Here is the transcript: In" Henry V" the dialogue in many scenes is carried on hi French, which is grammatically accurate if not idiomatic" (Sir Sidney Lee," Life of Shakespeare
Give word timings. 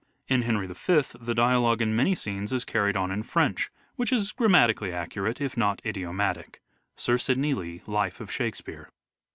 In" 0.27 0.41
Henry 0.41 0.65
V" 0.65 1.03
the 1.19 1.35
dialogue 1.35 1.79
in 1.79 1.95
many 1.95 2.15
scenes 2.15 2.51
is 2.51 2.65
carried 2.65 2.97
on 2.97 3.11
hi 3.11 3.21
French, 3.21 3.69
which 3.97 4.11
is 4.11 4.31
grammatically 4.31 4.91
accurate 4.91 5.39
if 5.39 5.55
not 5.55 5.79
idiomatic" 5.85 6.59
(Sir 6.95 7.19
Sidney 7.19 7.53
Lee," 7.53 7.83
Life 7.85 8.19
of 8.19 8.31
Shakespeare 8.31 8.89